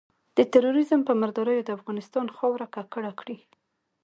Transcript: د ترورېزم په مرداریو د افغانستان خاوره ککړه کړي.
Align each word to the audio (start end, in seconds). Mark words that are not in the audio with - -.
د 0.37 0.39
ترورېزم 0.53 1.01
په 1.05 1.13
مرداریو 1.21 1.65
د 1.65 1.69
افغانستان 1.77 2.25
خاوره 2.37 2.67
ککړه 2.75 3.11
کړي. 3.19 3.37